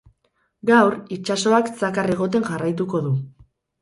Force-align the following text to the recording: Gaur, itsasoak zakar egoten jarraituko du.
Gaur, 0.69 0.95
itsasoak 1.17 1.69
zakar 1.81 2.09
egoten 2.15 2.49
jarraituko 2.51 3.03
du. 3.09 3.13